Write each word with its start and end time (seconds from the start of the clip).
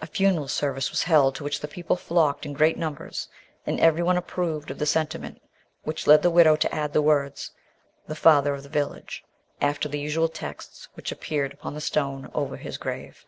A 0.00 0.06
funeral 0.06 0.48
service 0.48 0.90
was 0.90 1.02
held 1.02 1.34
to 1.34 1.44
which 1.44 1.60
the 1.60 1.68
people 1.68 1.94
flocked 1.94 2.46
in 2.46 2.54
great 2.54 2.78
numbers, 2.78 3.28
and 3.66 3.78
everyone 3.78 4.16
approved 4.16 4.70
of 4.70 4.78
the 4.78 4.86
sentiment 4.86 5.42
which 5.82 6.06
led 6.06 6.22
the 6.22 6.30
widow 6.30 6.56
to 6.56 6.74
add 6.74 6.94
the 6.94 7.02
words, 7.02 7.50
"The 8.06 8.16
Father 8.16 8.54
of 8.54 8.62
the 8.62 8.70
Village," 8.70 9.22
after 9.60 9.90
the 9.90 10.00
usual 10.00 10.30
texts 10.30 10.88
which 10.94 11.12
appeared 11.12 11.52
upon 11.52 11.74
the 11.74 11.82
stone 11.82 12.30
over 12.32 12.56
his 12.56 12.78
grave. 12.78 13.26